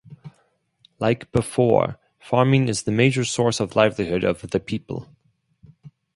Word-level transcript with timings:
Like 0.97 1.31
before, 1.31 1.99
farming 2.17 2.69
is 2.69 2.81
the 2.81 2.91
major 2.91 3.23
source 3.23 3.59
of 3.59 3.75
livelihood 3.75 4.23
of 4.23 4.41
the 4.49 4.59
people. 4.59 5.07